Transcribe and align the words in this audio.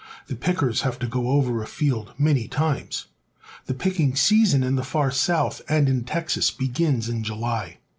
The 0.25 0.35
pickers 0.35 0.81
have 0.81 0.97
to 0.97 1.05
go 1.05 1.27
over 1.27 1.61
a 1.61 1.67
field 1.67 2.13
many 2.17 2.47
times. 2.47 3.05
The 3.67 3.75
picking 3.75 4.15
season 4.15 4.63
in 4.63 4.73
the 4.73 4.83
far 4.83 5.11
South 5.11 5.61
and 5.69 5.87
in 5.87 6.05
Texas 6.05 6.49
begins 6.49 7.07
in 7.07 7.23
July. 7.23 7.77